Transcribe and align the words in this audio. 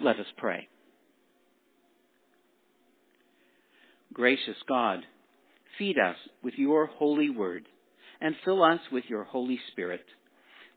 Let 0.00 0.16
us 0.16 0.26
pray. 0.36 0.68
Gracious 4.12 4.56
God, 4.68 5.00
feed 5.78 5.96
us 5.98 6.16
with 6.42 6.54
your 6.56 6.86
holy 6.86 7.30
word 7.30 7.64
and 8.20 8.34
fill 8.44 8.62
us 8.62 8.80
with 8.90 9.04
your 9.08 9.24
Holy 9.24 9.58
Spirit 9.72 10.04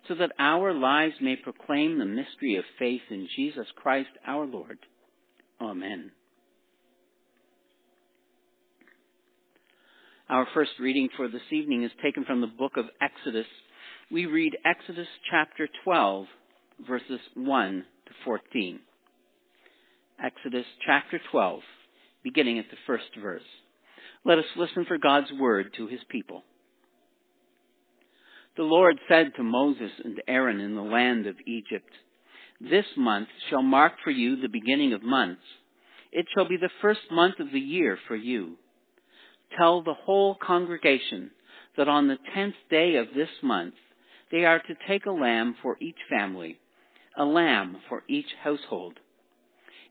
so 0.08 0.16
that 0.16 0.32
our 0.40 0.74
lives 0.74 1.14
may 1.22 1.36
proclaim 1.36 1.98
the 1.98 2.06
mystery 2.06 2.56
of 2.58 2.64
faith 2.80 3.02
in 3.10 3.28
Jesus 3.36 3.68
Christ 3.76 4.10
our 4.26 4.46
Lord. 4.46 4.80
Amen. 5.60 6.12
Our 10.30 10.48
first 10.54 10.72
reading 10.80 11.10
for 11.16 11.28
this 11.28 11.42
evening 11.52 11.84
is 11.84 11.92
taken 12.02 12.26
from 12.26 12.42
the 12.42 12.48
book 12.48 12.78
of 12.78 12.86
Exodus. 13.02 13.46
We 14.10 14.26
read 14.26 14.58
Exodus 14.66 15.08
chapter 15.30 15.68
12, 15.84 16.26
verses 16.88 17.20
1 17.36 17.86
to 18.08 18.12
14. 18.24 18.80
Exodus 20.24 20.66
chapter 20.86 21.20
12, 21.32 21.62
beginning 22.24 22.60
at 22.60 22.66
the 22.70 22.78
first 22.86 23.06
verse. 23.20 23.42
Let 24.24 24.38
us 24.38 24.46
listen 24.56 24.86
for 24.86 25.00
God's 25.00 25.32
word 25.40 25.74
to 25.78 25.88
his 25.88 26.02
people. 26.10 26.44
The 28.56 28.62
Lord 28.62 29.00
said 29.10 29.32
to 29.36 29.44
Moses 29.44 29.90
and 30.04 30.22
Aaron 30.28 30.60
in 30.60 30.76
the 30.76 30.84
land 30.84 31.26
of 31.26 31.38
Egypt, 31.48 31.90
This 32.60 32.86
month 32.96 33.30
shall 33.50 33.64
mark 33.64 33.94
for 34.04 34.12
you 34.12 34.36
the 34.36 34.48
beginning 34.48 34.94
of 34.94 35.02
months. 35.02 35.42
It 36.12 36.28
shall 36.36 36.48
be 36.48 36.58
the 36.58 36.70
first 36.84 37.10
month 37.10 37.40
of 37.40 37.52
the 37.52 37.60
year 37.60 37.98
for 38.08 38.16
you. 38.16 38.58
Tell 39.58 39.82
the 39.82 39.96
whole 40.06 40.36
congregation 40.36 41.32
that 41.78 41.88
on 41.88 42.08
the 42.08 42.20
tenth 42.36 42.56
day 42.70 42.98
of 42.98 43.08
this 43.16 43.30
month 43.42 43.74
they 44.32 44.46
are 44.46 44.60
to 44.60 44.76
take 44.88 45.08
a 45.08 45.12
lamb 45.12 45.56
for 45.64 45.78
each 45.82 45.98
family, 46.12 46.60
a 47.18 47.26
lamb 47.26 47.78
for 47.90 48.04
each 48.08 48.28
household. 48.44 49.00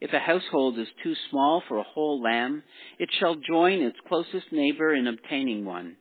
If 0.00 0.12
a 0.14 0.18
household 0.18 0.78
is 0.78 0.88
too 1.02 1.14
small 1.30 1.62
for 1.68 1.78
a 1.78 1.82
whole 1.82 2.22
lamb, 2.22 2.62
it 2.98 3.10
shall 3.18 3.34
join 3.34 3.82
its 3.82 3.98
closest 4.08 4.50
neighbor 4.50 4.94
in 4.94 5.06
obtaining 5.06 5.64
one. 5.64 5.96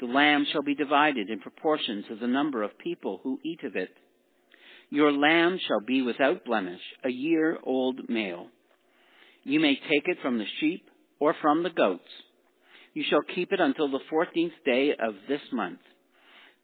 The 0.00 0.06
lamb 0.06 0.46
shall 0.52 0.62
be 0.62 0.74
divided 0.74 1.30
in 1.30 1.40
proportion 1.40 2.04
to 2.08 2.16
the 2.16 2.26
number 2.26 2.62
of 2.62 2.76
people 2.78 3.20
who 3.22 3.40
eat 3.44 3.64
of 3.64 3.76
it. 3.76 3.90
Your 4.90 5.12
lamb 5.12 5.58
shall 5.66 5.80
be 5.80 6.02
without 6.02 6.44
blemish, 6.44 6.80
a 7.02 7.08
year 7.08 7.58
old 7.62 8.10
male. 8.10 8.48
You 9.44 9.60
may 9.60 9.76
take 9.76 10.06
it 10.06 10.18
from 10.20 10.38
the 10.38 10.44
sheep 10.60 10.84
or 11.18 11.34
from 11.40 11.62
the 11.62 11.70
goats. 11.70 12.02
You 12.92 13.04
shall 13.08 13.22
keep 13.34 13.52
it 13.52 13.60
until 13.60 13.90
the 13.90 14.04
fourteenth 14.10 14.52
day 14.66 14.90
of 14.90 15.14
this 15.28 15.40
month. 15.52 15.80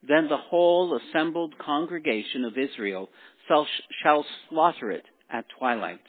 Then 0.06 0.28
the 0.28 0.36
whole 0.36 0.98
assembled 0.98 1.56
congregation 1.58 2.44
of 2.44 2.58
Israel 2.58 3.08
shall 4.02 4.26
slaughter 4.50 4.90
it 4.90 5.04
at 5.30 5.46
twilight. 5.58 6.00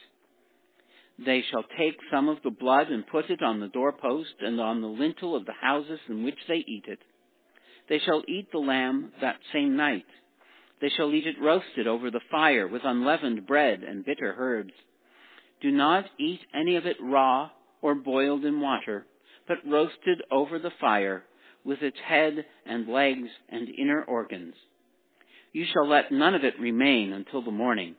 They 1.24 1.42
shall 1.50 1.64
take 1.78 1.98
some 2.10 2.28
of 2.28 2.38
the 2.42 2.50
blood 2.50 2.88
and 2.88 3.06
put 3.06 3.28
it 3.28 3.42
on 3.42 3.60
the 3.60 3.68
doorpost 3.68 4.34
and 4.40 4.58
on 4.60 4.80
the 4.80 4.86
lintel 4.88 5.36
of 5.36 5.44
the 5.44 5.52
houses 5.52 6.00
in 6.08 6.24
which 6.24 6.38
they 6.48 6.64
eat 6.66 6.84
it. 6.86 7.00
They 7.88 7.98
shall 7.98 8.22
eat 8.26 8.50
the 8.50 8.58
lamb 8.58 9.12
that 9.20 9.38
same 9.52 9.76
night. 9.76 10.06
They 10.80 10.88
shall 10.88 11.12
eat 11.12 11.26
it 11.26 11.40
roasted 11.40 11.86
over 11.86 12.10
the 12.10 12.20
fire 12.30 12.66
with 12.66 12.82
unleavened 12.84 13.46
bread 13.46 13.82
and 13.82 14.04
bitter 14.04 14.34
herbs. 14.38 14.72
Do 15.60 15.70
not 15.70 16.06
eat 16.18 16.40
any 16.54 16.76
of 16.76 16.86
it 16.86 16.96
raw 17.02 17.50
or 17.82 17.94
boiled 17.94 18.46
in 18.46 18.60
water, 18.60 19.06
but 19.46 19.58
roasted 19.66 20.22
over 20.30 20.58
the 20.58 20.72
fire 20.80 21.24
with 21.64 21.82
its 21.82 21.98
head 22.06 22.46
and 22.64 22.88
legs 22.88 23.28
and 23.50 23.68
inner 23.68 24.02
organs. 24.04 24.54
You 25.52 25.66
shall 25.70 25.86
let 25.86 26.12
none 26.12 26.34
of 26.34 26.44
it 26.44 26.58
remain 26.58 27.12
until 27.12 27.42
the 27.42 27.50
morning. 27.50 27.96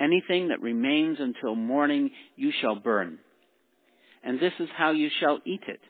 Anything 0.00 0.48
that 0.48 0.60
remains 0.60 1.18
until 1.20 1.54
morning 1.54 2.10
you 2.36 2.52
shall 2.60 2.76
burn. 2.76 3.18
And 4.22 4.40
this 4.40 4.52
is 4.58 4.68
how 4.76 4.90
you 4.90 5.08
shall 5.20 5.38
eat 5.44 5.62
it. 5.68 5.80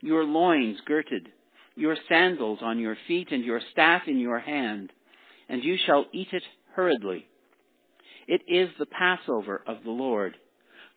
Your 0.00 0.24
loins 0.24 0.78
girded, 0.86 1.28
your 1.76 1.96
sandals 2.08 2.58
on 2.62 2.78
your 2.78 2.96
feet 3.06 3.28
and 3.30 3.44
your 3.44 3.60
staff 3.72 4.02
in 4.06 4.18
your 4.18 4.38
hand, 4.38 4.90
and 5.48 5.62
you 5.62 5.76
shall 5.86 6.06
eat 6.12 6.28
it 6.32 6.42
hurriedly. 6.74 7.26
It 8.26 8.42
is 8.48 8.70
the 8.78 8.86
Passover 8.86 9.62
of 9.66 9.78
the 9.84 9.90
Lord. 9.90 10.34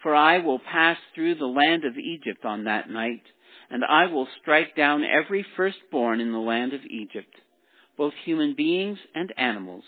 For 0.04 0.16
I 0.16 0.40
will 0.40 0.60
pass 0.60 0.98
through 1.16 1.36
the 1.36 1.46
land 1.46 1.84
of 1.84 1.98
Egypt 1.98 2.46
on 2.46 2.66
that 2.66 2.90
night, 2.90 3.24
and 3.70 3.84
I 3.84 4.06
will 4.06 4.28
strike 4.42 4.76
down 4.76 5.04
every 5.04 5.46
firstborn 5.56 6.22
in 6.22 6.32
the 6.32 6.38
land 6.38 6.74
of 6.74 6.82
Egypt, 6.86 7.34
both 7.98 8.14
human 8.24 8.54
beings 8.56 9.00
and 9.16 9.34
animals. 9.38 9.84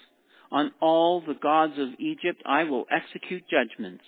On 0.52 0.72
all 0.80 1.22
the 1.22 1.36
gods 1.36 1.74
of 1.78 2.00
Egypt 2.00 2.42
I 2.46 2.64
will 2.64 2.86
execute 2.92 3.44
judgments. 3.50 4.04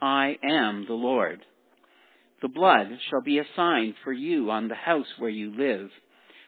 I 0.00 0.36
am 0.42 0.84
the 0.86 0.94
Lord. 0.94 1.40
The 2.42 2.48
blood 2.48 2.88
shall 3.08 3.22
be 3.22 3.38
a 3.38 3.46
sign 3.54 3.94
for 4.04 4.12
you 4.12 4.50
on 4.50 4.68
the 4.68 4.74
house 4.74 5.06
where 5.18 5.30
you 5.30 5.54
live. 5.56 5.90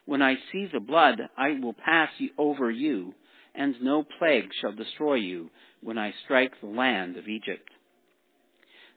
When 0.04 0.22
I 0.22 0.34
see 0.52 0.68
the 0.72 0.80
blood, 0.80 1.20
I 1.36 1.58
will 1.60 1.72
pass 1.72 2.10
over 2.36 2.70
you, 2.70 3.14
and 3.54 3.74
no 3.80 4.04
plague 4.18 4.50
shall 4.60 4.72
destroy 4.72 5.14
you 5.14 5.50
when 5.82 5.98
I 5.98 6.12
strike 6.24 6.52
the 6.60 6.66
land 6.66 7.16
of 7.16 7.28
Egypt. 7.28 7.68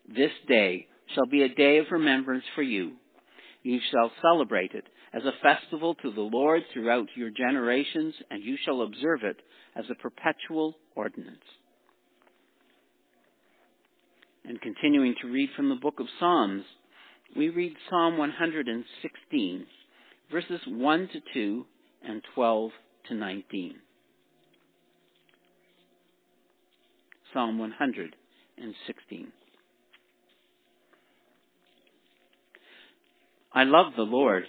This 0.07 0.31
day 0.47 0.87
shall 1.13 1.25
be 1.25 1.43
a 1.43 1.55
day 1.55 1.77
of 1.77 1.85
remembrance 1.91 2.43
for 2.55 2.61
you. 2.61 2.93
You 3.63 3.79
shall 3.91 4.11
celebrate 4.21 4.71
it 4.73 4.85
as 5.13 5.23
a 5.25 5.33
festival 5.41 5.95
to 5.95 6.11
the 6.11 6.21
Lord 6.21 6.63
throughout 6.73 7.07
your 7.15 7.29
generations, 7.29 8.13
and 8.29 8.43
you 8.43 8.57
shall 8.63 8.81
observe 8.81 9.23
it 9.23 9.37
as 9.75 9.85
a 9.89 9.95
perpetual 9.95 10.75
ordinance. 10.95 11.39
And 14.45 14.59
continuing 14.61 15.15
to 15.21 15.27
read 15.27 15.49
from 15.55 15.69
the 15.69 15.75
book 15.75 15.99
of 15.99 16.07
Psalms, 16.19 16.63
we 17.35 17.49
read 17.49 17.75
Psalm 17.89 18.17
116 18.17 19.65
verses 20.31 20.61
1 20.65 21.09
to 21.09 21.19
2 21.33 21.65
and 22.07 22.21
12 22.33 22.71
to 23.09 23.13
19. 23.13 23.75
Psalm 27.33 27.59
116. 27.59 29.31
I 33.53 33.63
love 33.65 33.93
the 33.95 34.03
Lord 34.03 34.45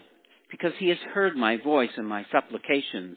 because 0.53 0.73
he 0.79 0.91
has 0.91 0.99
heard 1.15 1.35
my 1.35 1.57
voice 1.57 1.91
and 1.97 2.07
my 2.07 2.25
supplications, 2.31 3.17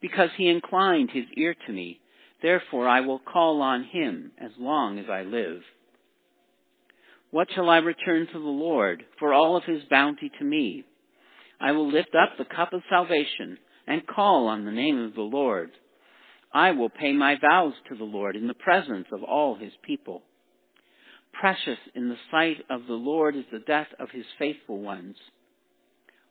because 0.00 0.30
he 0.36 0.48
inclined 0.48 1.10
his 1.12 1.26
ear 1.36 1.54
to 1.66 1.72
me. 1.72 2.00
Therefore 2.42 2.88
I 2.88 3.00
will 3.00 3.20
call 3.20 3.62
on 3.62 3.84
him 3.84 4.32
as 4.38 4.50
long 4.58 4.98
as 4.98 5.06
I 5.10 5.22
live. 5.22 5.60
What 7.30 7.48
shall 7.54 7.68
I 7.68 7.78
return 7.78 8.26
to 8.26 8.38
the 8.38 8.38
Lord 8.38 9.04
for 9.18 9.34
all 9.34 9.56
of 9.56 9.64
his 9.64 9.82
bounty 9.90 10.30
to 10.38 10.44
me? 10.44 10.84
I 11.60 11.72
will 11.72 11.90
lift 11.90 12.14
up 12.14 12.38
the 12.38 12.44
cup 12.44 12.72
of 12.72 12.82
salvation 12.88 13.58
and 13.86 14.06
call 14.06 14.48
on 14.48 14.64
the 14.64 14.72
name 14.72 14.98
of 14.98 15.14
the 15.14 15.22
Lord. 15.22 15.70
I 16.52 16.70
will 16.70 16.88
pay 16.88 17.12
my 17.12 17.36
vows 17.38 17.74
to 17.88 17.96
the 17.96 18.04
Lord 18.04 18.36
in 18.36 18.48
the 18.48 18.54
presence 18.54 19.06
of 19.12 19.22
all 19.22 19.56
his 19.56 19.72
people. 19.82 20.22
Precious 21.32 21.78
in 21.94 22.08
the 22.08 22.16
sight 22.30 22.64
of 22.70 22.86
the 22.86 22.94
Lord 22.94 23.36
is 23.36 23.44
the 23.52 23.58
death 23.58 23.88
of 23.98 24.10
his 24.10 24.24
faithful 24.38 24.80
ones. 24.80 25.16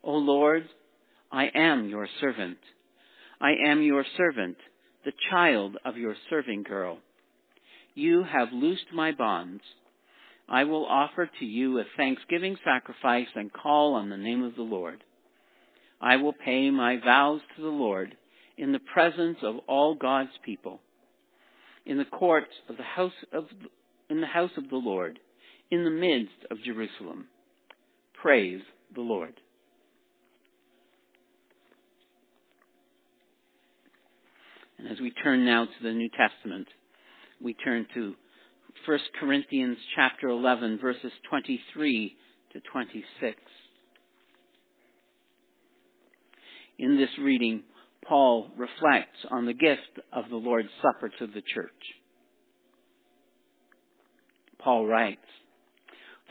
O 0.06 0.14
Lord, 0.14 0.70
I 1.32 1.48
am 1.56 1.90
your 1.90 2.08
servant. 2.22 2.60
I 3.42 3.54
am 3.68 3.82
your 3.82 4.06
servant, 4.16 4.58
the 5.04 5.12
child 5.32 5.78
of 5.84 5.98
your 5.98 6.16
serving 6.30 6.62
girl. 6.62 7.00
You 7.96 8.24
have 8.24 8.54
loosed 8.54 8.94
my 8.94 9.12
bonds. 9.12 9.64
I 10.48 10.66
will 10.66 10.86
offer 10.86 11.28
to 11.40 11.46
you 11.46 11.80
a 11.80 11.86
thanksgiving 11.98 12.56
sacrifice 12.64 13.28
and 13.34 13.52
call 13.52 13.96
on 13.96 14.10
the 14.10 14.18
name 14.18 14.44
of 14.44 14.56
the 14.56 14.62
Lord. 14.62 15.04
I 16.00 16.18
will 16.18 16.34
pay 16.34 16.70
my 16.70 16.98
vows 17.04 17.42
to 17.56 17.64
the 17.64 17.68
Lord 17.68 18.16
in 18.58 18.74
the 18.74 18.80
presence 18.80 19.40
of 19.42 19.56
all 19.68 19.96
God's 19.96 20.38
people, 20.44 20.82
in 21.84 21.98
the 21.98 22.06
courts 22.06 22.52
of 22.70 22.78
the 22.78 22.84
house 22.84 23.12
of, 23.34 23.46
in 24.10 24.22
the 24.22 24.28
house 24.28 24.52
of 24.56 24.70
the 24.70 24.76
Lord, 24.76 25.20
in 25.72 25.84
the 25.84 25.90
midst 25.90 26.46
of 26.52 26.62
Jerusalem. 26.64 27.26
Praise 28.14 28.62
the 28.94 29.02
Lord. 29.02 29.34
And 34.78 34.88
as 34.88 35.00
we 35.00 35.12
turn 35.12 35.46
now 35.46 35.66
to 35.66 35.84
the 35.84 35.94
New 35.94 36.10
Testament, 36.10 36.68
we 37.42 37.54
turn 37.54 37.86
to 37.94 38.14
1 38.86 39.00
Corinthians 39.20 39.78
chapter 39.96 40.28
11 40.30 40.80
verses 40.80 41.12
23 41.30 42.16
to 42.54 42.60
26. 42.72 43.38
In 46.78 46.98
this 46.98 47.10
reading, 47.20 47.64
Paul 48.08 48.50
reflects 48.58 49.18
on 49.32 49.46
the 49.46 49.54
gift 49.54 50.00
of 50.14 50.26
the 50.30 50.36
Lord's 50.36 50.70
Supper 50.82 51.10
to 51.20 51.28
the 51.28 51.42
church. 51.54 51.72
Paul 54.60 54.86
writes, 54.86 55.20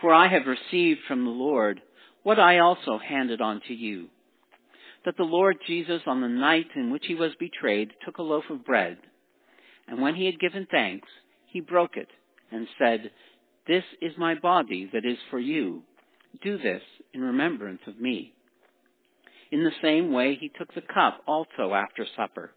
For 0.01 0.13
I 0.13 0.29
have 0.29 0.43
received 0.47 1.01
from 1.09 1.25
the 1.25 1.31
Lord 1.31 1.81
what 2.23 2.39
I 2.39 2.59
also 2.59 2.99
handed 2.99 3.41
on 3.41 3.61
to 3.69 3.75
you, 3.75 4.09
that 5.05 5.17
the 5.17 5.23
Lord 5.23 5.57
Jesus 5.67 6.03
on 6.07 6.21
the 6.21 6.29
night 6.29 6.69
in 6.77 6.91
which 6.91 7.05
he 7.07 7.15
was 7.15 7.33
betrayed 7.39 7.93
took 8.05 8.19
a 8.19 8.23
loaf 8.23 8.45
of 8.51 8.65
bread, 8.65 8.99
and 9.87 10.01
when 10.01 10.15
he 10.15 10.27
had 10.27 10.41
given 10.41 10.67
thanks, 10.71 11.09
he 11.47 11.61
broke 11.61 11.97
it 11.97 12.09
and 12.51 12.67
said, 12.79 13.11
This 13.67 13.85
is 14.01 14.13
my 14.17 14.35
body 14.35 14.89
that 14.93 15.05
is 15.05 15.19
for 15.31 15.39
you. 15.39 15.83
Do 16.43 16.59
this 16.59 16.83
in 17.13 17.21
remembrance 17.21 17.83
of 17.87 18.01
me. 18.01 18.35
In 19.53 19.63
the 19.63 19.71
same 19.83 20.13
way, 20.13 20.37
he 20.41 20.49
took 20.49 20.75
the 20.75 20.81
cup 20.81 21.23
also 21.27 21.75
after 21.75 22.07
supper, 22.17 22.53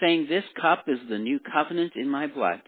saying, 0.00 0.26
This 0.28 0.44
cup 0.60 0.84
is 0.86 0.98
the 1.08 1.18
new 1.18 1.40
covenant 1.40 1.92
in 1.96 2.08
my 2.08 2.26
blood. 2.26 2.62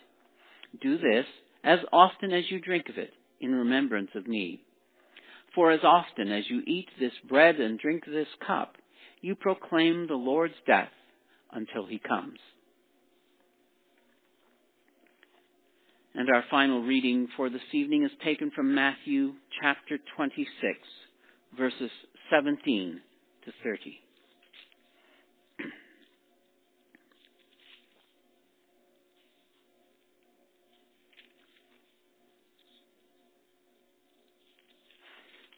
Do 0.83 0.99
this 0.99 1.27
as 1.63 1.79
often 1.93 2.33
as 2.33 2.51
you 2.51 2.61
drink 2.61 2.89
of 2.89 2.99
it 2.99 3.13
in 3.41 3.53
remembrance 3.53 4.11
of 4.15 4.27
me. 4.27 4.65
For 5.55 5.71
as 5.71 5.81
often 5.85 6.33
as 6.33 6.45
you 6.51 6.63
eat 6.67 6.89
this 6.99 7.13
bread 7.29 7.57
and 7.57 7.79
drink 7.79 8.05
this 8.05 8.29
cup, 8.45 8.77
you 9.25 9.35
proclaim 9.35 10.07
the 10.07 10.15
Lord's 10.15 10.53
death 10.67 10.91
until 11.51 11.87
he 11.87 11.99
comes. 11.99 12.39
And 16.15 16.29
our 16.29 16.45
final 16.51 16.83
reading 16.83 17.29
for 17.35 17.49
this 17.49 17.63
evening 17.73 18.05
is 18.05 18.11
taken 18.23 18.51
from 18.55 18.75
Matthew 18.75 19.33
chapter 19.63 19.99
26, 20.15 20.47
verses 21.57 21.91
17 22.31 23.01
to 23.47 23.53
30. 23.65 23.99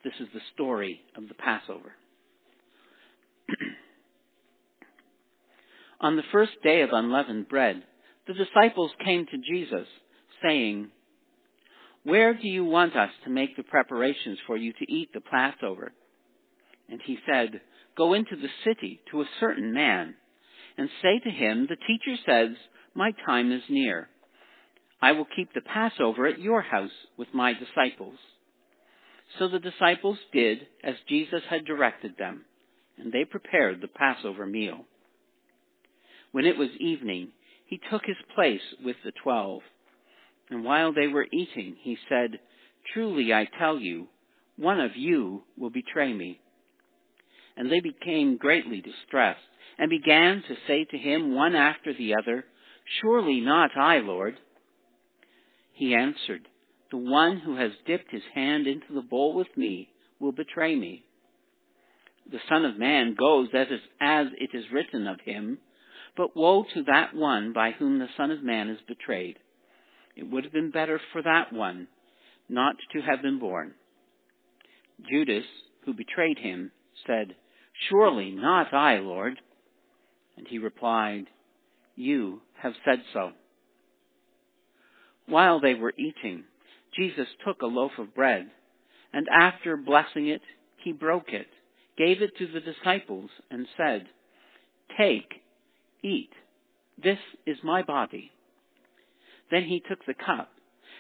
This 0.05 0.15
is 0.21 0.29
the 0.33 0.41
story 0.55 1.01
of 1.17 1.27
the 1.27 1.35
Passover. 1.35 1.95
On 6.07 6.15
the 6.15 6.23
first 6.31 6.53
day 6.63 6.83
of 6.83 6.91
unleavened 6.93 7.49
bread, 7.49 7.83
the 8.29 8.33
disciples 8.33 8.93
came 9.05 9.27
to 9.27 9.39
Jesus, 9.39 9.89
saying, 10.41 10.93
Where 12.05 12.33
do 12.33 12.47
you 12.47 12.65
want 12.65 12.95
us 12.95 13.11
to 13.25 13.31
make 13.31 13.57
the 13.57 13.65
preparations 13.65 14.39
for 14.47 14.57
you 14.57 14.73
to 14.73 14.93
eat 14.93 15.13
the 15.13 15.21
Passover? 15.21 15.93
And 16.89 17.01
he 17.05 17.19
said, 17.29 17.61
Go 17.97 18.15
into 18.15 18.37
the 18.37 18.47
city 18.65 19.01
to 19.11 19.21
a 19.21 19.29
certain 19.41 19.75
man, 19.75 20.15
and 20.79 20.89
say 21.03 21.19
to 21.25 21.29
him, 21.29 21.67
The 21.69 21.75
teacher 21.75 22.23
says, 22.25 22.57
My 22.95 23.11
time 23.27 23.51
is 23.51 23.63
near. 23.69 24.09
I 25.03 25.11
will 25.11 25.27
keep 25.35 25.53
the 25.55 25.61
Passover 25.61 26.29
at 26.29 26.39
your 26.39 26.63
house 26.63 26.95
with 27.17 27.35
my 27.35 27.53
disciples. 27.53 28.19
So 29.41 29.49
the 29.49 29.59
disciples 29.59 30.19
did 30.33 30.69
as 30.85 30.95
Jesus 31.09 31.43
had 31.51 31.65
directed 31.65 32.13
them, 32.17 32.45
and 32.97 33.13
they 33.13 33.25
prepared 33.25 33.81
the 33.81 33.89
Passover 33.89 34.47
meal. 34.47 34.85
When 36.37 36.45
it 36.45 36.59
was 36.59 36.69
evening, 36.79 37.29
he 37.65 37.81
took 37.91 38.03
his 38.05 38.19
place 38.35 38.61
with 38.85 38.97
the 39.03 39.13
twelve. 39.23 39.63
And 40.51 40.65
while 40.65 40.93
they 40.93 41.07
were 41.07 41.27
eating, 41.33 41.77
he 41.81 41.97
said, 42.11 42.39
Truly 42.93 43.33
I 43.33 43.49
tell 43.59 43.79
you, 43.79 44.09
one 44.57 44.79
of 44.79 44.91
you 44.97 45.45
will 45.57 45.71
betray 45.71 46.13
me. 46.13 46.43
And 47.57 47.73
they 47.73 47.81
became 47.81 48.37
greatly 48.37 48.83
distressed, 48.83 49.41
and 49.79 49.89
began 49.89 50.43
to 50.47 50.57
say 50.67 50.85
to 50.85 50.99
him 50.99 51.35
one 51.35 51.55
after 51.55 51.95
the 51.95 52.15
other, 52.23 52.45
Surely 53.01 53.41
not 53.41 53.71
I, 53.75 54.01
Lord. 54.01 54.37
He 55.73 55.95
answered, 55.95 56.49
the 56.91 56.99
one 56.99 57.39
who 57.39 57.57
has 57.57 57.73
dipped 57.87 58.11
his 58.11 58.25
hand 58.35 58.67
into 58.67 58.93
the 58.93 59.01
bowl 59.01 59.33
with 59.33 59.57
me 59.57 59.89
will 60.21 60.33
betray 60.33 60.77
me. 60.77 61.07
The 62.31 62.41
Son 62.47 62.67
of 62.67 62.79
Man 62.79 63.15
goes 63.19 63.49
as, 63.55 64.27
it 64.39 64.51
is 64.53 64.65
written 64.71 65.07
of 65.07 65.19
him, 65.25 65.61
but 66.17 66.37
woe 66.37 66.65
to 66.75 66.83
that 66.85 67.15
one 67.15 67.53
by 67.53 67.73
whom 67.73 67.99
the 67.99 68.09
Son 68.17 68.31
of 68.31 68.43
Man 68.43 68.69
is 68.69 68.79
betrayed. 68.89 69.39
It 70.17 70.31
would 70.31 70.45
have 70.45 70.53
been 70.53 70.71
better 70.71 71.01
for 71.13 71.23
that 71.23 71.53
one 71.53 71.89
not 72.49 72.77
to 72.93 73.01
have 73.01 73.23
been 73.23 73.39
born. 73.39 73.75
Judas, 75.11 75.45
who 75.85 75.93
betrayed 75.93 76.39
him, 76.39 76.73
said, 77.07 77.35
Surely 77.89 78.31
not 78.31 78.73
I, 78.73 78.99
Lord. 78.99 79.39
And 80.37 80.47
he 80.49 80.59
replied, 80.59 81.27
You 81.95 82.41
have 82.63 82.73
said 82.85 83.03
so. 83.13 83.33
While 85.27 85.61
they 85.61 85.75
were 85.75 85.93
eating, 85.99 86.45
Jesus 86.97 87.27
took 87.45 87.61
a 87.61 87.67
loaf 87.67 87.93
of 87.99 88.15
bread, 88.15 88.49
and 89.13 89.27
after 89.29 89.77
blessing 89.77 90.29
it, 90.29 90.43
he 90.83 90.93
broke 90.93 91.29
it, 91.29 91.49
gave 91.99 92.23
it 92.23 92.37
to 92.39 92.47
the 92.47 92.61
disciples, 92.61 93.31
and 93.51 93.67
said, 93.77 94.07
Take, 94.99 95.43
eat, 96.03 96.31
this 97.03 97.19
is 97.47 97.59
my 97.63 97.83
body. 97.83 98.31
Then 99.51 99.65
he 99.65 99.83
took 99.89 100.05
the 100.07 100.15
cup, 100.15 100.51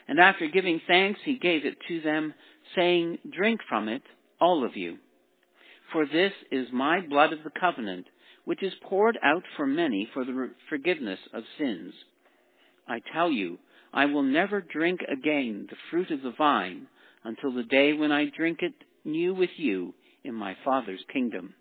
and 0.08 0.20
after 0.20 0.48
giving 0.48 0.80
thanks, 0.86 1.20
he 1.24 1.38
gave 1.38 1.64
it 1.64 1.78
to 1.88 2.00
them, 2.00 2.34
saying, 2.74 3.18
Drink 3.30 3.60
from 3.68 3.88
it, 3.88 4.02
all 4.40 4.64
of 4.64 4.76
you. 4.76 4.98
For 5.92 6.06
this 6.06 6.32
is 6.50 6.68
my 6.72 7.00
blood 7.00 7.32
of 7.32 7.42
the 7.44 7.58
covenant, 7.58 8.06
which 8.44 8.62
is 8.62 8.72
poured 8.82 9.18
out 9.22 9.42
for 9.56 9.66
many 9.66 10.08
for 10.12 10.24
the 10.24 10.50
forgiveness 10.68 11.18
of 11.32 11.42
sins. 11.58 11.92
I 12.86 13.00
tell 13.12 13.30
you, 13.30 13.58
I 13.92 14.06
will 14.06 14.22
never 14.22 14.60
drink 14.60 15.00
again 15.00 15.66
the 15.70 15.76
fruit 15.90 16.10
of 16.10 16.22
the 16.22 16.34
vine 16.36 16.86
until 17.24 17.52
the 17.52 17.64
day 17.64 17.92
when 17.92 18.12
I 18.12 18.26
drink 18.36 18.58
it 18.60 18.74
new 19.04 19.34
with 19.34 19.50
you 19.56 19.94
in 20.22 20.34
my 20.34 20.56
Father's 20.64 21.04
kingdom. 21.12 21.54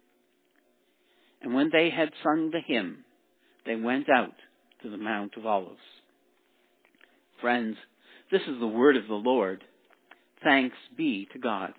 And 1.42 1.54
when 1.54 1.70
they 1.72 1.90
had 1.90 2.10
sung 2.24 2.52
the 2.52 2.60
hymn, 2.66 3.05
they 3.66 3.76
went 3.76 4.10
out 4.10 4.36
to 4.84 4.90
the 4.90 4.98
Mount 4.98 5.34
of 5.38 5.46
Olives. 5.46 5.80
Friends, 7.42 7.78
this 8.32 8.42
is 8.42 8.60
the 8.60 8.68
word 8.68 8.98
of 8.98 9.08
the 9.08 9.14
Lord. 9.14 9.64
Thanks 10.44 10.76
be 10.96 11.28
to 11.34 11.40
God. 11.40 11.74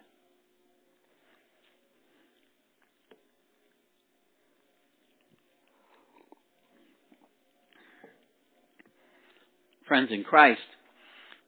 friends 9.87 10.09
in 10.11 10.25
Christ, 10.25 10.61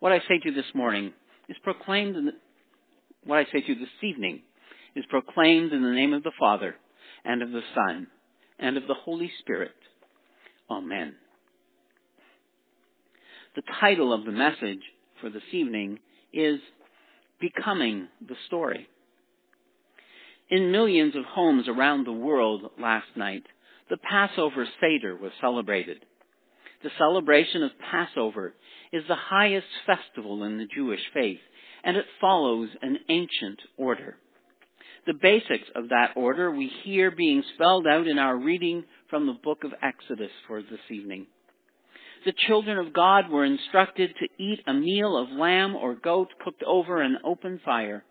what 0.01 0.13
I 0.13 0.19
say 0.21 0.39
to 0.43 0.51
you 0.51 0.55
this 0.55 0.75
morning 0.75 1.13
is 1.49 1.57
proclaimed 1.63 2.17
in 2.17 2.27
the, 2.27 2.33
what 3.25 3.39
I 3.39 3.45
say 3.45 3.61
to 3.61 3.69
you 3.69 3.75
this 3.75 3.89
evening 4.03 4.43
is 4.95 5.05
proclaimed 5.11 5.73
in 5.73 5.83
the 5.83 5.91
name 5.91 6.13
of 6.13 6.23
the 6.23 6.33
Father 6.39 6.75
and 7.25 7.43
of 7.43 7.51
the 7.51 7.63
Son 7.75 8.07
and 8.59 8.77
of 8.77 8.87
the 8.87 8.95
Holy 8.95 9.31
Spirit. 9.41 9.75
Amen. 10.71 11.15
The 13.57 13.63
title 13.81 14.13
of 14.13 14.25
the 14.25 14.33
message 14.33 14.83
for 15.21 15.31
this 15.31 15.43
evening 15.53 15.99
is 16.33 16.61
Becoming 17.41 18.09
the 18.27 18.37
Story. 18.47 18.89
In 20.51 20.73
millions 20.73 21.17
of 21.17 21.25
homes 21.25 21.69
around 21.69 22.07
the 22.07 22.13
world 22.13 22.71
last 22.81 23.09
night, 23.17 23.45
the 23.91 23.97
Passover 23.97 24.67
Seder 24.81 25.17
was 25.17 25.33
celebrated 25.41 26.05
the 26.83 26.91
celebration 26.97 27.63
of 27.63 27.73
Passover 27.91 28.55
is 28.93 29.03
the 29.09 29.17
highest 29.17 29.67
festival 29.85 30.45
in 30.45 30.59
the 30.59 30.67
Jewish 30.67 31.01
faith, 31.13 31.41
and 31.83 31.97
it 31.97 32.05
follows 32.21 32.69
an 32.83 32.99
ancient 33.09 33.61
order. 33.77 34.17
The 35.09 35.15
basics 35.15 35.67
of 35.75 35.89
that 35.89 36.11
order 36.17 36.51
we 36.51 36.71
hear 36.85 37.11
being 37.11 37.43
spelled 37.55 37.87
out 37.87 38.07
in 38.07 38.19
our 38.19 38.37
reading 38.37 38.85
from 39.09 39.27
the 39.27 39.33
book 39.33 39.65
of 39.65 39.73
Exodus 39.83 40.31
for 40.47 40.61
this 40.61 40.83
evening. 40.91 41.27
The 42.27 42.35
children 42.47 42.77
of 42.77 42.93
God 42.93 43.31
were 43.31 43.47
instructed 43.47 44.11
to 44.21 44.45
eat 44.45 44.61
a 44.67 44.75
meal 44.75 45.17
of 45.17 45.31
lamb 45.31 45.75
or 45.77 45.95
goat 45.95 46.29
cooked 46.45 46.63
over 46.63 47.01
an 47.01 47.17
open 47.25 47.59
fire. 47.65 48.05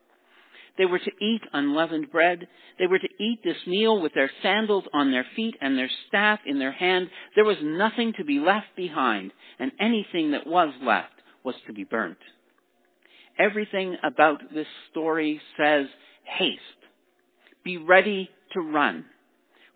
They 0.79 0.85
were 0.85 0.97
to 0.97 1.11
eat 1.23 1.41
unleavened 1.53 2.11
bread. 2.11 2.47
They 2.79 2.87
were 2.87 2.97
to 2.97 3.23
eat 3.23 3.41
this 3.43 3.67
meal 3.67 4.01
with 4.01 4.15
their 4.15 4.31
sandals 4.41 4.85
on 4.91 5.11
their 5.11 5.25
feet 5.35 5.53
and 5.61 5.77
their 5.77 5.91
staff 6.07 6.39
in 6.47 6.57
their 6.57 6.71
hand. 6.71 7.09
There 7.35 7.45
was 7.45 7.57
nothing 7.61 8.13
to 8.17 8.25
be 8.25 8.39
left 8.39 8.75
behind, 8.75 9.33
and 9.59 9.71
anything 9.79 10.31
that 10.31 10.47
was 10.47 10.73
left 10.81 11.13
was 11.43 11.53
to 11.67 11.73
be 11.73 11.83
burnt. 11.83 12.17
Everything 13.37 13.97
about 14.03 14.41
this 14.51 14.65
story 14.89 15.39
says 15.59 15.85
haste. 16.23 16.61
Be 17.67 17.75
ready 17.75 18.29
to 18.53 18.61
run, 18.61 19.03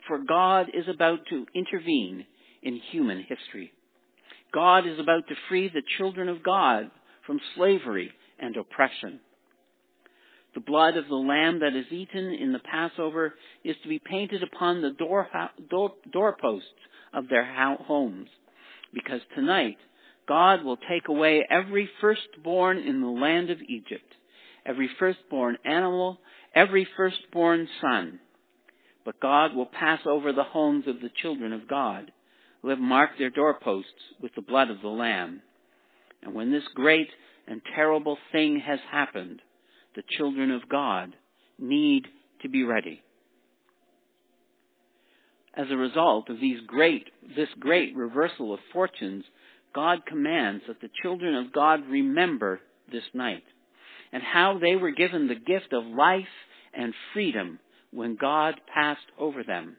for 0.07 0.17
God 0.17 0.67
is 0.73 0.85
about 0.87 1.19
to 1.29 1.45
intervene 1.53 2.25
in 2.63 2.79
human 2.89 3.17
history. 3.27 3.73
God 4.53 4.87
is 4.87 4.97
about 4.97 5.27
to 5.27 5.35
free 5.49 5.67
the 5.67 5.81
children 5.97 6.29
of 6.29 6.41
God 6.41 6.89
from 7.27 7.41
slavery 7.53 8.09
and 8.39 8.55
oppression. 8.55 9.19
The 10.53 10.61
blood 10.61 10.95
of 10.95 11.09
the 11.09 11.15
lamb 11.15 11.59
that 11.59 11.75
is 11.75 11.91
eaten 11.91 12.33
in 12.33 12.53
the 12.53 12.59
Passover 12.59 13.33
is 13.65 13.75
to 13.83 13.89
be 13.89 13.99
painted 13.99 14.41
upon 14.41 14.81
the 14.81 14.91
door, 14.91 15.27
door, 15.69 15.91
doorposts 16.13 16.67
of 17.13 17.27
their 17.27 17.43
homes. 17.43 18.29
Because 18.93 19.19
tonight, 19.35 19.75
God 20.29 20.63
will 20.63 20.77
take 20.77 21.09
away 21.09 21.45
every 21.51 21.89
firstborn 21.99 22.77
in 22.77 23.01
the 23.01 23.07
land 23.07 23.49
of 23.49 23.57
Egypt, 23.67 24.15
every 24.65 24.89
firstborn 24.97 25.57
animal, 25.65 26.19
every 26.53 26.87
firstborn 26.97 27.67
son. 27.81 28.19
But 29.05 29.19
God 29.19 29.55
will 29.55 29.65
pass 29.65 30.01
over 30.05 30.31
the 30.31 30.43
homes 30.43 30.85
of 30.87 31.01
the 31.01 31.09
children 31.21 31.53
of 31.53 31.67
God, 31.67 32.11
who 32.61 32.69
have 32.69 32.79
marked 32.79 33.17
their 33.17 33.29
doorposts 33.29 33.89
with 34.21 34.33
the 34.35 34.41
blood 34.41 34.69
of 34.69 34.81
the 34.81 34.87
Lamb. 34.87 35.41
And 36.21 36.35
when 36.35 36.51
this 36.51 36.67
great 36.75 37.09
and 37.47 37.61
terrible 37.75 38.17
thing 38.31 38.61
has 38.65 38.79
happened, 38.91 39.41
the 39.95 40.03
children 40.17 40.51
of 40.51 40.69
God 40.69 41.15
need 41.57 42.05
to 42.41 42.49
be 42.49 42.63
ready. 42.63 43.01
As 45.55 45.67
a 45.69 45.77
result 45.77 46.29
of 46.29 46.39
these 46.39 46.59
great, 46.65 47.09
this 47.35 47.49
great 47.59 47.95
reversal 47.95 48.53
of 48.53 48.59
fortunes, 48.71 49.25
God 49.73 50.05
commands 50.05 50.63
that 50.67 50.79
the 50.79 50.89
children 51.01 51.35
of 51.35 51.51
God 51.51 51.81
remember 51.89 52.59
this 52.91 53.03
night 53.13 53.43
and 54.11 54.21
how 54.23 54.59
they 54.59 54.75
were 54.75 54.91
given 54.91 55.27
the 55.27 55.35
gift 55.35 55.73
of 55.73 55.85
life 55.85 56.25
and 56.73 56.93
freedom 57.13 57.59
when 57.91 58.15
God 58.15 58.55
passed 58.73 58.99
over 59.19 59.43
them. 59.43 59.77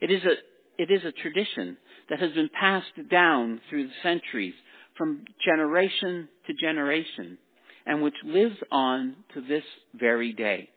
It 0.00 0.10
is 0.10 0.22
a, 0.24 0.82
it 0.82 0.90
is 0.90 1.02
a 1.04 1.12
tradition 1.12 1.76
that 2.10 2.20
has 2.20 2.32
been 2.32 2.50
passed 2.58 3.08
down 3.10 3.60
through 3.68 3.88
the 3.88 3.94
centuries 4.02 4.54
from 4.96 5.24
generation 5.44 6.28
to 6.46 6.54
generation 6.54 7.38
and 7.86 8.02
which 8.02 8.14
lives 8.24 8.56
on 8.70 9.16
to 9.34 9.40
this 9.40 9.64
very 9.94 10.32
day. 10.32 10.68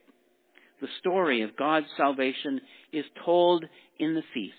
The 0.82 0.88
story 1.00 1.42
of 1.42 1.58
God's 1.58 1.88
salvation 1.98 2.62
is 2.94 3.06
told 3.26 3.66
in 3.98 4.14
the 4.16 4.24
feast. 4.34 4.54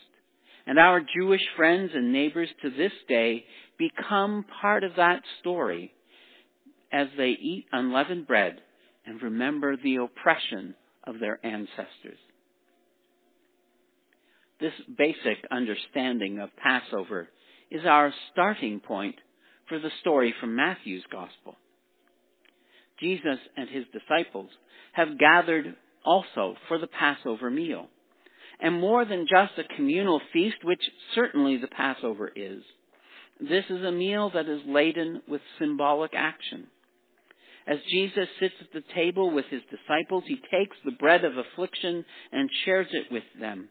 And 0.67 0.79
our 0.79 1.01
Jewish 1.01 1.43
friends 1.57 1.93
and 1.95 2.13
neighbors 2.13 2.49
to 2.63 2.71
this 2.71 2.93
day 3.09 3.45
become 3.79 4.45
part 4.61 4.85
of 4.85 4.93
that 4.97 5.23
story 5.41 5.93
as 6.93 7.09
they 7.17 7.31
eat 7.31 7.67
unleavened 7.73 8.27
bread 8.27 8.61
and 9.07 9.23
remember 9.23 9.77
the 9.77 9.97
oppression 9.97 10.75
of 11.05 11.19
their 11.19 11.45
ancestors. 11.45 12.19
This 14.61 14.73
basic 14.97 15.39
understanding 15.51 16.39
of 16.39 16.51
Passover 16.57 17.29
is 17.71 17.87
our 17.87 18.13
starting 18.33 18.81
point 18.81 19.17
for 19.69 19.79
the 19.79 19.91
story 20.01 20.35
from 20.41 20.57
Matthew's 20.57 21.05
Gospel. 21.11 21.57
Jesus 22.99 23.39
and 23.57 23.69
his 23.69 23.85
disciples 23.93 24.51
have 24.93 25.19
gathered 25.19 25.77
also 26.05 26.57
for 26.69 26.79
the 26.79 26.89
Passover 26.89 27.51
meal. 27.51 27.87
And 28.61 28.79
more 28.79 29.07
than 29.07 29.27
just 29.31 29.53
a 29.59 29.75
communal 29.77 30.21
feast, 30.33 30.57
which 30.63 30.83
certainly 31.15 31.57
the 31.57 31.69
Passover 31.69 32.31
is, 32.35 32.63
this 33.41 33.65
is 33.71 33.83
a 33.83 33.93
meal 33.93 34.31
that 34.35 34.49
is 34.49 34.61
laden 34.67 35.23
with 35.27 35.41
symbolic 35.59 36.13
action. 36.15 36.67
As 37.67 37.79
Jesus 37.91 38.29
sits 38.39 38.55
at 38.61 38.73
the 38.73 38.95
table 38.95 39.31
with 39.31 39.47
his 39.47 39.63
disciples, 39.71 40.25
he 40.27 40.37
takes 40.37 40.77
the 40.85 40.93
bread 40.93 41.25
of 41.25 41.33
affliction 41.37 42.05
and 42.33 42.51
shares 42.65 42.89
it 42.93 43.13
with 43.13 43.25
them. 43.39 43.69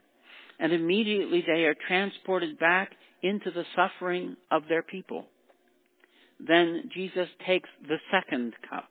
And 0.60 0.74
immediately 0.74 1.44
they 1.46 1.64
are 1.64 1.76
transported 1.88 2.60
back 2.60 2.92
into 3.24 3.52
the 3.52 3.66
suffering 3.76 4.38
of 4.52 4.64
their 4.70 4.84
people. 4.84 5.26
Then 6.40 6.90
Jesus 6.94 7.28
takes 7.46 7.70
the 7.88 7.98
second 8.12 8.54
cup, 8.70 8.90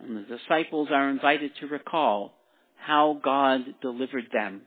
and 0.00 0.16
the 0.16 0.36
disciples 0.36 0.88
are 0.90 1.08
invited 1.08 1.52
to 1.60 1.66
recall 1.66 2.34
how 2.76 3.18
God 3.24 3.60
delivered 3.80 4.28
them. 4.32 4.62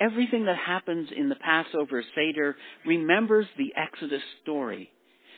Everything 0.00 0.46
that 0.46 0.56
happens 0.58 1.08
in 1.14 1.28
the 1.28 1.36
Passover 1.36 2.02
Seder 2.14 2.56
remembers 2.84 3.46
the 3.56 3.72
Exodus 3.76 4.22
story. 4.42 4.90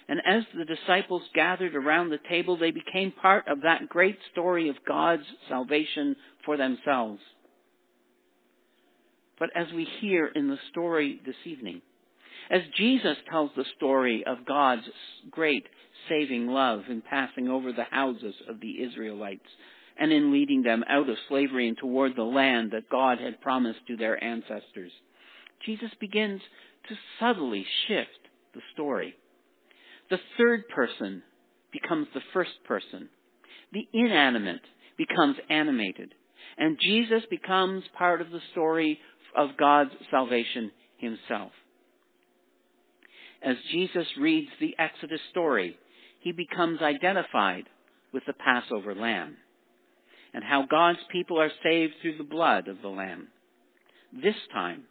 And 0.08 0.20
as 0.26 0.44
the 0.56 0.64
disciples 0.64 1.22
gathered 1.34 1.74
around 1.74 2.08
the 2.08 2.18
table, 2.28 2.56
they 2.56 2.70
became 2.70 3.12
part 3.12 3.46
of 3.46 3.62
that 3.62 3.88
great 3.88 4.18
story 4.32 4.70
of 4.70 4.76
God's 4.86 5.24
salvation 5.48 6.16
for 6.44 6.56
themselves. 6.56 7.20
But 9.38 9.50
as 9.54 9.66
we 9.72 9.86
hear 10.00 10.26
in 10.26 10.48
the 10.48 10.58
story 10.70 11.20
this 11.24 11.36
evening, 11.44 11.82
as 12.50 12.62
Jesus 12.76 13.16
tells 13.30 13.50
the 13.54 13.66
story 13.76 14.24
of 14.26 14.46
God's 14.46 14.88
great 15.30 15.66
saving 16.08 16.46
love 16.46 16.84
in 16.88 17.02
passing 17.02 17.48
over 17.48 17.72
the 17.72 17.84
houses 17.84 18.34
of 18.48 18.60
the 18.60 18.82
Israelites 18.82 19.46
and 19.98 20.10
in 20.12 20.32
leading 20.32 20.62
them 20.62 20.82
out 20.88 21.10
of 21.10 21.16
slavery 21.28 21.68
and 21.68 21.76
toward 21.76 22.16
the 22.16 22.22
land 22.22 22.70
that 22.70 22.88
God 22.88 23.20
had 23.20 23.42
promised 23.42 23.80
to 23.88 23.96
their 23.96 24.22
ancestors, 24.22 24.92
Jesus 25.66 25.90
begins 26.00 26.40
to 26.88 26.94
subtly 27.20 27.66
shift 27.86 28.10
the 28.54 28.60
story. 28.72 29.14
The 30.10 30.18
third 30.36 30.68
person 30.68 31.22
becomes 31.72 32.06
the 32.14 32.22
first 32.32 32.64
person. 32.66 33.08
The 33.72 33.86
inanimate 33.92 34.62
becomes 34.96 35.36
animated. 35.50 36.14
And 36.56 36.78
Jesus 36.80 37.22
becomes 37.30 37.84
part 37.96 38.20
of 38.20 38.30
the 38.30 38.40
story 38.52 38.98
of 39.36 39.56
God's 39.58 39.90
salvation 40.10 40.70
himself. 40.96 41.52
As 43.42 43.56
Jesus 43.70 44.06
reads 44.18 44.48
the 44.60 44.74
Exodus 44.78 45.20
story, 45.30 45.76
he 46.20 46.32
becomes 46.32 46.80
identified 46.82 47.64
with 48.12 48.24
the 48.26 48.32
Passover 48.32 48.94
lamb 48.94 49.36
and 50.34 50.42
how 50.42 50.64
God's 50.68 50.98
people 51.12 51.40
are 51.40 51.52
saved 51.62 51.94
through 52.00 52.18
the 52.18 52.24
blood 52.24 52.68
of 52.68 52.82
the 52.82 52.88
lamb. 52.88 53.28
This 54.12 54.34
time, 54.52 54.84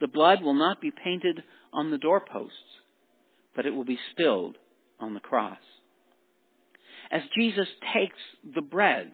the 0.00 0.08
blood 0.08 0.42
will 0.42 0.54
not 0.54 0.80
be 0.80 0.90
painted 0.90 1.42
on 1.72 1.90
the 1.90 1.98
doorposts, 1.98 2.54
but 3.54 3.66
it 3.66 3.74
will 3.74 3.84
be 3.84 3.98
spilled 4.12 4.56
on 4.98 5.14
the 5.14 5.20
cross. 5.20 5.58
As 7.10 7.22
Jesus 7.36 7.68
takes 7.94 8.18
the 8.54 8.62
bread 8.62 9.12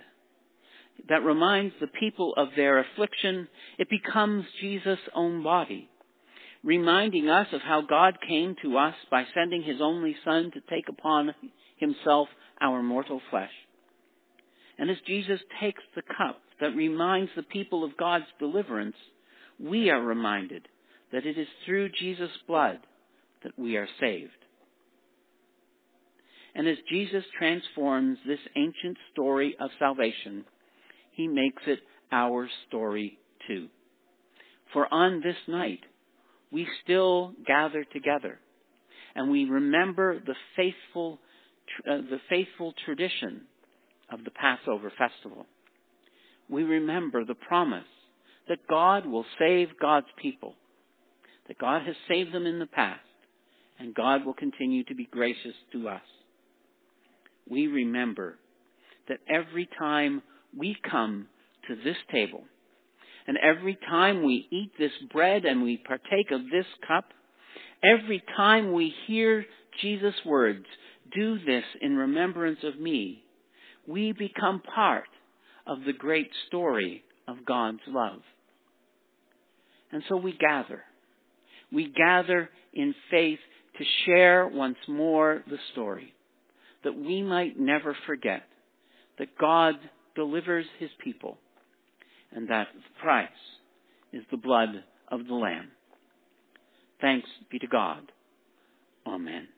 that 1.09 1.25
reminds 1.25 1.75
the 1.81 1.87
people 1.87 2.35
of 2.37 2.49
their 2.57 2.79
affliction, 2.79 3.49
it 3.79 3.89
becomes 3.89 4.45
Jesus' 4.61 4.99
own 5.15 5.43
body 5.43 5.89
reminding 6.67 7.29
us 7.29 7.47
of 7.53 7.61
how 7.63 7.81
God 7.81 8.19
came 8.27 8.57
to 8.63 8.77
us 8.77 8.95
by 9.09 9.25
sending 9.33 9.63
his 9.63 9.81
only 9.81 10.17
Son 10.25 10.51
to 10.53 10.61
take 10.69 10.89
upon 10.89 11.33
himself 11.77 12.29
our 12.61 12.83
mortal 12.83 13.21
flesh. 13.31 13.53
And 14.77 14.91
as 14.91 14.97
Jesus 15.07 15.41
takes 15.61 15.83
the 15.95 16.03
cup 16.03 16.41
that 16.61 16.75
reminds 16.75 17.31
the 17.37 17.45
people 17.45 17.85
of 17.85 17.97
God's 17.97 18.27
deliverance, 18.41 18.97
we 19.61 19.91
are 19.91 20.03
reminded 20.03 20.67
that 21.13 21.25
it 21.25 21.39
is 21.39 21.47
through 21.65 21.91
Jesus' 21.99 22.31
blood 22.49 22.81
that 23.47 23.57
we 23.57 23.77
are 23.77 23.87
saved. 24.01 24.33
And 26.57 26.67
as 26.67 26.77
Jesus 26.91 27.23
transforms 27.39 28.19
this 28.27 28.41
ancient 28.57 28.97
story 29.13 29.55
of 29.61 29.71
salvation, 29.79 30.45
he 31.13 31.29
makes 31.29 31.63
it 31.69 31.79
our 32.11 32.49
story 32.67 33.19
too. 33.47 33.69
For 34.73 34.93
on 34.93 35.21
this 35.23 35.37
night, 35.47 35.79
we 36.51 36.67
still 36.83 37.35
gather 37.47 37.85
together 37.85 38.41
and 39.15 39.31
we 39.31 39.45
remember 39.45 40.19
the 40.19 40.35
faithful, 40.57 41.21
uh, 41.89 41.99
the 41.99 42.19
faithful 42.29 42.75
tradition 42.85 43.43
of 44.11 44.25
the 44.25 44.33
Passover 44.33 44.93
festival. 44.99 45.47
We 46.51 46.65
remember 46.65 47.25
the 47.25 47.35
promise 47.35 47.85
that 48.49 48.67
God 48.69 49.07
will 49.07 49.25
save 49.39 49.69
God's 49.81 50.07
people, 50.21 50.55
that 51.47 51.59
God 51.59 51.87
has 51.87 51.95
saved 52.09 52.33
them 52.35 52.45
in 52.45 52.59
the 52.59 52.67
past, 52.67 53.06
and 53.79 53.95
God 53.95 54.25
will 54.25 54.35
continue 54.35 54.85
to 54.85 54.95
be 54.95 55.09
gracious 55.11 55.55
to 55.73 55.89
us. 55.89 56.03
We 57.49 57.67
remember 57.67 58.39
that 59.09 59.19
every 59.29 59.69
time 59.79 60.23
we 60.57 60.77
come 60.91 61.29
to 61.69 61.77
this 61.77 61.97
table, 62.11 62.45
and 63.27 63.37
every 63.43 63.79
time 63.89 64.25
we 64.25 64.47
eat 64.51 64.73
this 64.79 64.93
bread 65.13 65.45
and 65.45 65.63
we 65.63 65.77
partake 65.79 66.31
of 66.31 66.43
this 66.45 66.67
cup, 66.87 67.07
every 67.85 68.23
time 68.37 68.73
we 68.73 68.95
hear 69.07 69.45
Jesus' 69.81 70.15
words, 70.25 70.65
do 71.15 71.39
this 71.45 71.65
in 71.81 71.97
remembrance 71.97 72.61
of 72.63 72.81
me, 72.81 73.23
we 73.87 74.13
become 74.13 74.63
part 74.75 75.09
of 75.67 75.79
the 75.85 75.93
great 75.93 76.31
story 76.47 77.05
of 77.29 77.45
God's 77.45 77.81
love. 77.89 78.21
And 79.93 80.03
so 80.09 80.17
we 80.17 80.33
gather. 80.33 80.83
We 81.73 81.93
gather 81.93 82.51
in 82.73 82.95
faith 83.11 83.39
to 83.79 83.85
share 84.05 84.47
once 84.47 84.77
more 84.89 85.43
the 85.49 85.59
story, 85.73 86.15
that 86.85 86.97
we 86.97 87.23
might 87.23 87.59
never 87.59 87.97
forget 88.07 88.43
that 89.19 89.37
God 89.39 89.75
delivers 90.15 90.67
his 90.79 90.91
people 91.03 91.39
and 92.33 92.49
that 92.49 92.69
the 92.75 93.01
price 93.03 93.29
is 94.13 94.23
the 94.31 94.37
blood 94.37 94.85
of 95.09 95.27
the 95.27 95.35
Lamb. 95.35 95.71
Thanks 97.01 97.29
be 97.51 97.59
to 97.59 97.67
God. 97.67 98.11
Amen. 99.07 99.49